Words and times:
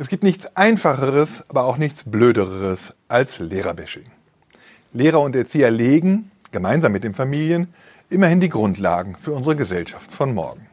Es 0.00 0.08
gibt 0.08 0.22
nichts 0.22 0.56
Einfacheres, 0.56 1.44
aber 1.48 1.64
auch 1.64 1.76
nichts 1.76 2.04
Blöderes 2.04 2.94
als 3.08 3.40
Lehrerbashing. 3.40 4.04
Lehrer 4.92 5.20
und 5.20 5.34
Erzieher 5.34 5.72
legen, 5.72 6.30
gemeinsam 6.52 6.92
mit 6.92 7.02
den 7.02 7.14
Familien, 7.14 7.74
immerhin 8.08 8.38
die 8.38 8.48
Grundlagen 8.48 9.16
für 9.18 9.32
unsere 9.32 9.56
Gesellschaft 9.56 10.12
von 10.12 10.32
morgen. 10.32 10.68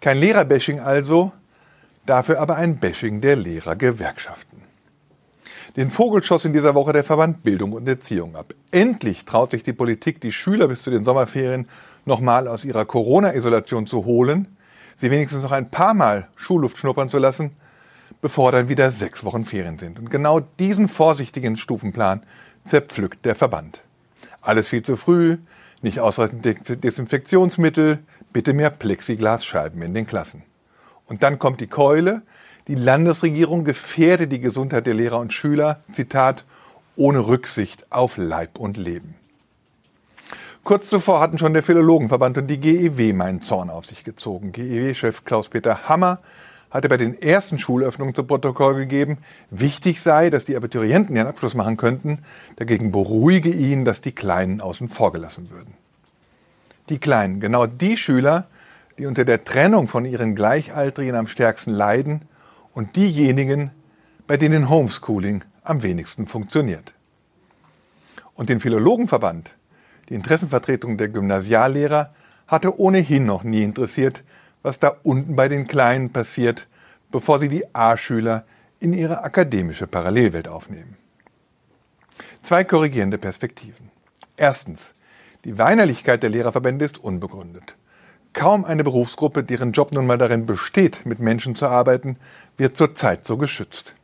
Kein 0.00 0.18
Lehrerbashing 0.18 0.80
also, 0.80 1.30
dafür 2.04 2.40
aber 2.40 2.56
ein 2.56 2.78
Bashing 2.78 3.20
der 3.20 3.36
Lehrergewerkschaften. 3.36 4.60
Den 5.76 5.90
Vogel 5.90 6.24
schoss 6.24 6.44
in 6.44 6.52
dieser 6.52 6.74
Woche 6.74 6.92
der 6.92 7.04
Verband 7.04 7.44
Bildung 7.44 7.74
und 7.74 7.86
Erziehung 7.86 8.34
ab. 8.34 8.54
Endlich 8.72 9.24
traut 9.24 9.52
sich 9.52 9.62
die 9.62 9.72
Politik, 9.72 10.20
die 10.20 10.32
Schüler 10.32 10.66
bis 10.66 10.82
zu 10.82 10.90
den 10.90 11.04
Sommerferien 11.04 11.68
nochmal 12.04 12.48
aus 12.48 12.64
ihrer 12.64 12.86
Corona-Isolation 12.86 13.86
zu 13.86 14.04
holen, 14.04 14.56
sie 14.96 15.12
wenigstens 15.12 15.44
noch 15.44 15.52
ein 15.52 15.70
paar 15.70 15.94
Mal 15.94 16.26
Schulluft 16.34 16.76
schnuppern 16.76 17.08
zu 17.08 17.18
lassen 17.18 17.52
bevor 18.20 18.52
dann 18.52 18.68
wieder 18.68 18.90
sechs 18.90 19.24
Wochen 19.24 19.44
Ferien 19.44 19.78
sind. 19.78 19.98
Und 19.98 20.10
genau 20.10 20.40
diesen 20.40 20.88
vorsichtigen 20.88 21.56
Stufenplan 21.56 22.22
zerpflückt 22.64 23.24
der 23.24 23.34
Verband. 23.34 23.80
Alles 24.40 24.68
viel 24.68 24.82
zu 24.82 24.96
früh, 24.96 25.38
nicht 25.82 26.00
ausreichend 26.00 26.44
Desinfektionsmittel, 26.84 27.98
bitte 28.32 28.52
mehr 28.52 28.70
Plexiglasscheiben 28.70 29.82
in 29.82 29.94
den 29.94 30.06
Klassen. 30.06 30.42
Und 31.06 31.22
dann 31.22 31.38
kommt 31.38 31.60
die 31.60 31.66
Keule, 31.66 32.22
die 32.68 32.74
Landesregierung 32.74 33.64
gefährde 33.64 34.26
die 34.26 34.40
Gesundheit 34.40 34.86
der 34.86 34.94
Lehrer 34.94 35.20
und 35.20 35.32
Schüler, 35.32 35.80
Zitat, 35.92 36.44
ohne 36.96 37.26
Rücksicht 37.26 37.92
auf 37.92 38.16
Leib 38.16 38.58
und 38.58 38.76
Leben. 38.76 39.14
Kurz 40.64 40.90
zuvor 40.90 41.20
hatten 41.20 41.38
schon 41.38 41.52
der 41.52 41.62
Philologenverband 41.62 42.38
und 42.38 42.48
die 42.48 42.58
GEW 42.58 43.12
meinen 43.12 43.40
Zorn 43.40 43.70
auf 43.70 43.86
sich 43.86 44.02
gezogen. 44.02 44.50
GEW-Chef 44.50 45.24
Klaus-Peter 45.24 45.88
Hammer 45.88 46.18
hatte 46.76 46.88
bei 46.88 46.96
den 46.96 47.20
ersten 47.20 47.58
Schulöffnungen 47.58 48.14
zu 48.14 48.24
Protokoll 48.24 48.74
gegeben, 48.74 49.18
wichtig 49.50 50.02
sei, 50.02 50.30
dass 50.30 50.44
die 50.44 50.56
Abiturienten 50.56 51.16
ihren 51.16 51.26
Abschluss 51.26 51.54
machen 51.54 51.76
könnten, 51.76 52.18
dagegen 52.56 52.92
beruhige 52.92 53.50
ihn, 53.50 53.84
dass 53.84 54.00
die 54.00 54.12
Kleinen 54.12 54.60
außen 54.60 54.88
vor 54.88 55.12
gelassen 55.12 55.50
würden. 55.50 55.74
Die 56.88 56.98
Kleinen, 56.98 57.40
genau 57.40 57.66
die 57.66 57.96
Schüler, 57.96 58.46
die 58.98 59.06
unter 59.06 59.24
der 59.24 59.44
Trennung 59.44 59.88
von 59.88 60.04
ihren 60.04 60.34
Gleichaltrigen 60.34 61.16
am 61.16 61.26
stärksten 61.26 61.72
leiden 61.72 62.22
und 62.72 62.96
diejenigen, 62.96 63.70
bei 64.26 64.36
denen 64.36 64.68
Homeschooling 64.68 65.44
am 65.64 65.82
wenigsten 65.82 66.26
funktioniert. 66.26 66.94
Und 68.34 68.50
den 68.50 68.60
Philologenverband, 68.60 69.54
die 70.08 70.14
Interessenvertretung 70.14 70.96
der 70.96 71.08
Gymnasiallehrer, 71.08 72.14
hatte 72.46 72.78
ohnehin 72.78 73.26
noch 73.26 73.42
nie 73.42 73.62
interessiert, 73.62 74.22
was 74.66 74.80
da 74.80 74.96
unten 75.04 75.36
bei 75.36 75.48
den 75.48 75.68
Kleinen 75.68 76.10
passiert, 76.10 76.66
bevor 77.12 77.38
sie 77.38 77.48
die 77.48 77.72
A-Schüler 77.72 78.44
in 78.80 78.92
ihre 78.92 79.22
akademische 79.22 79.86
Parallelwelt 79.86 80.48
aufnehmen. 80.48 80.96
Zwei 82.42 82.64
korrigierende 82.64 83.16
Perspektiven. 83.16 83.92
Erstens, 84.36 84.94
die 85.44 85.56
Weinerlichkeit 85.56 86.24
der 86.24 86.30
Lehrerverbände 86.30 86.84
ist 86.84 86.98
unbegründet. 86.98 87.76
Kaum 88.32 88.64
eine 88.64 88.82
Berufsgruppe, 88.82 89.44
deren 89.44 89.70
Job 89.70 89.92
nun 89.92 90.04
mal 90.04 90.18
darin 90.18 90.46
besteht, 90.46 91.06
mit 91.06 91.20
Menschen 91.20 91.54
zu 91.54 91.68
arbeiten, 91.68 92.16
wird 92.56 92.76
zurzeit 92.76 93.24
so 93.24 93.36
geschützt. 93.36 93.94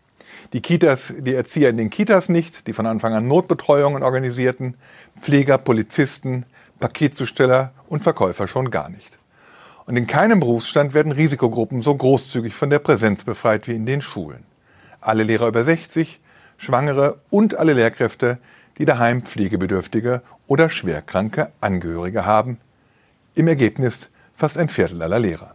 Die 0.53 0.63
Kitas, 0.63 1.13
die 1.19 1.35
Erzieher 1.35 1.71
in 1.71 1.77
den 1.77 1.91
Kitas 1.91 2.29
nicht, 2.29 2.69
die 2.69 2.73
von 2.73 2.87
Anfang 2.87 3.15
an 3.15 3.27
Notbetreuungen 3.27 4.05
organisierten, 4.05 4.77
Pfleger, 5.21 5.59
Polizisten, 5.59 6.47
Paketzusteller 6.79 7.73
und 7.89 8.05
Verkäufer 8.05 8.47
schon 8.47 8.71
gar 8.71 8.89
nicht. 8.89 9.19
Und 9.93 9.99
in 9.99 10.07
keinem 10.07 10.41
Berufsstand 10.41 10.95
werden 10.95 11.13
Risikogruppen 11.13 11.83
so 11.83 11.95
großzügig 11.95 12.55
von 12.55 12.71
der 12.71 12.79
Präsenz 12.79 13.25
befreit 13.25 13.69
wie 13.69 13.75
in 13.75 13.85
den 13.85 14.01
Schulen. 14.01 14.43
Alle 15.03 15.23
Lehrer 15.23 15.49
über 15.49 15.65
60, 15.65 16.19
Schwangere 16.57 17.21
und 17.29 17.59
alle 17.59 17.75
Lehrkräfte, 17.75 18.39
die 18.79 18.87
daheim 18.87 19.21
pflegebedürftige 19.21 20.23
oder 20.47 20.71
schwerkranke 20.71 21.53
Angehörige 21.61 22.25
haben. 22.25 22.57
Im 23.35 23.49
Ergebnis 23.49 24.09
fast 24.35 24.57
ein 24.57 24.71
Viertel 24.71 25.03
aller 25.03 25.19
Lehrer. 25.19 25.55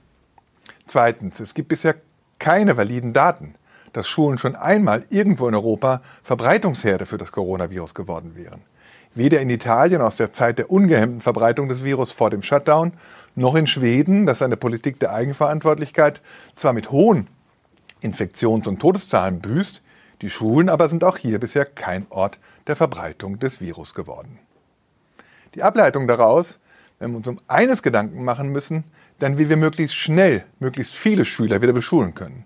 Zweitens, 0.86 1.40
es 1.40 1.56
gibt 1.56 1.70
bisher 1.70 1.96
keine 2.38 2.78
validen 2.78 3.14
Daten, 3.14 3.56
dass 3.92 4.08
Schulen 4.08 4.38
schon 4.38 4.56
einmal 4.56 5.04
irgendwo 5.10 5.48
in 5.48 5.56
Europa 5.56 6.04
Verbreitungsherde 6.22 7.08
für 7.08 7.18
das 7.18 7.32
Coronavirus 7.32 7.96
geworden 7.96 8.36
wären. 8.36 8.62
Weder 9.14 9.42
in 9.42 9.50
Italien 9.50 10.02
aus 10.02 10.16
der 10.16 10.32
Zeit 10.32 10.60
der 10.60 10.70
ungehemmten 10.70 11.22
Verbreitung 11.22 11.70
des 11.70 11.84
Virus 11.84 12.12
vor 12.12 12.30
dem 12.30 12.42
Shutdown, 12.42 12.94
noch 13.36 13.56
in 13.56 13.68
Schweden, 13.68 14.26
das 14.26 14.42
eine 14.42 14.58
Politik 14.58 15.00
der 15.00 15.14
Eigenverantwortlichkeit 15.14 16.22
zwar 16.56 16.74
mit 16.74 16.92
hohen 16.92 17.28
Infektions- 18.02 18.68
und 18.68 18.80
Todeszahlen 18.80 19.40
büßt, 19.40 19.82
die 20.22 20.30
Schulen 20.30 20.70
aber 20.70 20.90
sind 20.90 21.04
auch 21.04 21.18
hier 21.18 21.40
bisher 21.40 21.66
kein 21.66 22.06
Ort 22.10 22.40
der 22.66 22.76
Verbreitung 22.76 23.40
des 23.40 23.62
Virus 23.62 23.94
geworden. 23.94 24.40
Die 25.56 25.64
Ableitung 25.64 26.08
daraus, 26.08 26.60
wenn 27.00 27.12
wir 27.12 27.18
uns 27.18 27.28
um 27.28 27.40
eines 27.48 27.84
Gedanken 27.84 28.24
machen 28.24 28.50
müssen, 28.50 28.84
dann 29.20 29.38
wie 29.38 29.50
wir 29.50 29.58
möglichst 29.58 29.96
schnell, 29.96 30.44
möglichst 30.60 30.96
viele 30.96 31.26
Schüler 31.26 31.62
wieder 31.62 31.74
beschulen 31.74 32.14
können. 32.14 32.46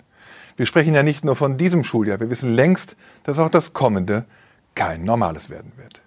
Wir 0.58 0.66
sprechen 0.66 0.94
ja 0.94 1.04
nicht 1.04 1.24
nur 1.24 1.36
von 1.36 1.58
diesem 1.58 1.84
Schuljahr, 1.84 2.20
wir 2.20 2.30
wissen 2.30 2.54
längst, 2.54 2.96
dass 3.24 3.40
auch 3.40 3.50
das 3.50 3.74
kommende 3.74 4.26
kein 4.76 5.04
normales 5.04 5.50
werden 5.50 5.72
wird. 5.78 6.02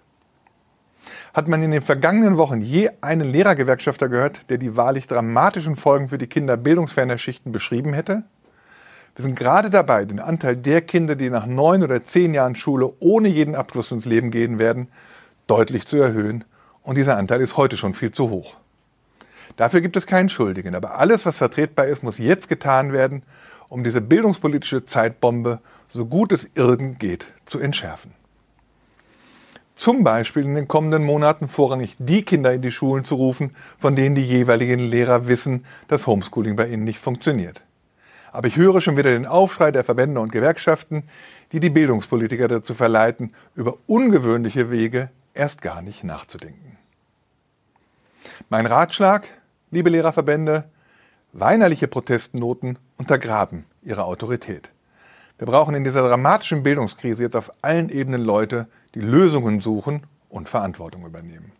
Hat 1.35 1.49
man 1.49 1.61
in 1.61 1.71
den 1.71 1.81
vergangenen 1.81 2.37
Wochen 2.37 2.61
je 2.61 2.89
einen 3.01 3.29
Lehrergewerkschafter 3.29 4.07
gehört, 4.07 4.49
der 4.49 4.57
die 4.57 4.77
wahrlich 4.77 5.05
dramatischen 5.05 5.75
Folgen 5.75 6.07
für 6.07 6.17
die 6.17 6.27
Kinder 6.27 6.55
bildungsferner 6.55 7.17
Schichten 7.17 7.51
beschrieben 7.51 7.91
hätte? 7.91 8.23
Wir 9.17 9.23
sind 9.23 9.35
gerade 9.35 9.69
dabei, 9.69 10.05
den 10.05 10.21
Anteil 10.21 10.55
der 10.55 10.79
Kinder, 10.79 11.17
die 11.17 11.29
nach 11.29 11.45
neun 11.45 11.83
oder 11.83 12.05
zehn 12.05 12.33
Jahren 12.33 12.55
Schule 12.55 12.93
ohne 12.99 13.27
jeden 13.27 13.53
Abschluss 13.53 13.91
ins 13.91 14.05
Leben 14.05 14.31
gehen 14.31 14.59
werden, 14.59 14.87
deutlich 15.45 15.85
zu 15.85 15.97
erhöhen. 15.97 16.45
Und 16.83 16.97
dieser 16.97 17.17
Anteil 17.17 17.41
ist 17.41 17.57
heute 17.57 17.75
schon 17.75 17.93
viel 17.93 18.11
zu 18.11 18.29
hoch. 18.29 18.55
Dafür 19.57 19.81
gibt 19.81 19.97
es 19.97 20.07
keinen 20.07 20.29
Schuldigen. 20.29 20.73
Aber 20.73 20.97
alles, 20.97 21.25
was 21.25 21.39
vertretbar 21.39 21.87
ist, 21.87 22.01
muss 22.01 22.17
jetzt 22.17 22.47
getan 22.47 22.93
werden, 22.93 23.23
um 23.67 23.83
diese 23.83 23.99
bildungspolitische 23.99 24.85
Zeitbombe 24.85 25.59
so 25.89 26.05
gut 26.05 26.31
es 26.31 26.49
irgend 26.55 26.97
geht 26.97 27.27
zu 27.43 27.59
entschärfen 27.59 28.13
zum 29.75 30.03
Beispiel 30.03 30.43
in 30.43 30.55
den 30.55 30.67
kommenden 30.67 31.03
Monaten 31.03 31.47
vorrangig 31.47 31.95
die 31.99 32.23
Kinder 32.23 32.53
in 32.53 32.61
die 32.61 32.71
Schulen 32.71 33.03
zu 33.03 33.15
rufen, 33.15 33.55
von 33.77 33.95
denen 33.95 34.15
die 34.15 34.23
jeweiligen 34.23 34.79
Lehrer 34.79 35.27
wissen, 35.27 35.65
dass 35.87 36.07
Homeschooling 36.07 36.55
bei 36.55 36.67
ihnen 36.67 36.85
nicht 36.85 36.99
funktioniert. 36.99 37.61
Aber 38.31 38.47
ich 38.47 38.57
höre 38.57 38.81
schon 38.81 38.97
wieder 38.97 39.11
den 39.11 39.25
Aufschrei 39.25 39.71
der 39.71 39.83
Verbände 39.83 40.19
und 40.19 40.31
Gewerkschaften, 40.31 41.03
die 41.51 41.59
die 41.59 41.69
Bildungspolitiker 41.69 42.47
dazu 42.47 42.73
verleiten, 42.73 43.33
über 43.55 43.77
ungewöhnliche 43.87 44.71
Wege 44.71 45.09
erst 45.33 45.61
gar 45.61 45.81
nicht 45.81 46.03
nachzudenken. 46.03 46.77
Mein 48.49 48.65
Ratschlag, 48.65 49.27
liebe 49.71 49.89
Lehrerverbände, 49.89 50.65
weinerliche 51.33 51.87
Protestnoten 51.87 52.77
untergraben 52.97 53.65
ihre 53.83 54.05
Autorität. 54.05 54.69
Wir 55.37 55.47
brauchen 55.47 55.75
in 55.75 55.83
dieser 55.83 56.07
dramatischen 56.07 56.63
Bildungskrise 56.63 57.23
jetzt 57.23 57.35
auf 57.35 57.51
allen 57.61 57.89
Ebenen 57.89 58.23
Leute, 58.23 58.67
die 58.95 59.01
Lösungen 59.01 59.59
suchen 59.59 60.07
und 60.29 60.47
Verantwortung 60.47 61.05
übernehmen. 61.05 61.51